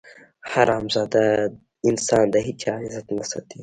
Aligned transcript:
حرامزاده 0.51 1.25
انسان 1.89 2.25
د 2.31 2.35
هېچا 2.47 2.71
عزت 2.83 3.07
نه 3.17 3.23
ساتي. 3.31 3.57